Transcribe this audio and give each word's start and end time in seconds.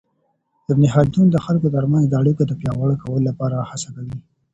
ابن 0.71 0.83
خلدون 0.93 1.27
د 1.31 1.37
خلګو 1.45 1.67
ترمنځ 1.75 2.05
د 2.07 2.13
اړیکو 2.21 2.43
د 2.47 2.51
پياوړي 2.59 2.95
کولو 3.03 3.25
لپاره 3.29 3.55
هڅه 3.69 3.89
کوي. 3.95 4.17